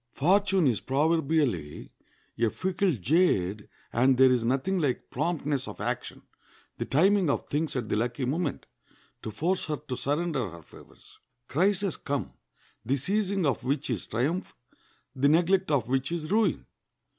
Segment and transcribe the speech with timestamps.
[0.13, 1.91] Fortune is proverbially
[2.39, 6.23] a fickle jade, and there is nothing like promptness of action,
[6.79, 8.65] the timing of things at the lucky moment,
[9.21, 11.19] to force her to surrender her favors.
[11.47, 12.33] Crises come,
[12.83, 14.55] the seizing of which is triumph,
[15.15, 16.65] the neglect of which is ruin.